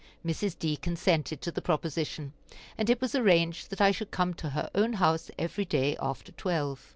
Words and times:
Mrs. 0.25 0.57
D. 0.57 0.77
consented 0.77 1.41
to 1.43 1.51
the 1.51 1.61
proposition, 1.61 2.33
and 2.75 2.89
it 2.89 2.99
was 2.99 3.13
arranged 3.13 3.69
that 3.69 3.81
I 3.81 3.91
should 3.91 4.09
come 4.09 4.33
to 4.33 4.49
her 4.49 4.67
own 4.73 4.93
house 4.93 5.29
every 5.37 5.63
day 5.65 5.95
after 6.01 6.31
12 6.31 6.79
M. 6.79 6.89